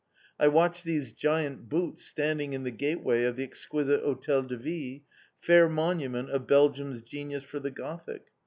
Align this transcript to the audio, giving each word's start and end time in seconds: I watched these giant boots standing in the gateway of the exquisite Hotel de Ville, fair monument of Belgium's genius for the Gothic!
I 0.39 0.47
watched 0.47 0.83
these 0.83 1.11
giant 1.11 1.69
boots 1.69 2.03
standing 2.03 2.53
in 2.53 2.63
the 2.63 2.71
gateway 2.71 3.21
of 3.23 3.35
the 3.35 3.43
exquisite 3.43 4.01
Hotel 4.03 4.41
de 4.41 4.57
Ville, 4.57 5.01
fair 5.41 5.69
monument 5.69 6.31
of 6.31 6.47
Belgium's 6.47 7.03
genius 7.03 7.43
for 7.43 7.59
the 7.59 7.69
Gothic! 7.69 8.31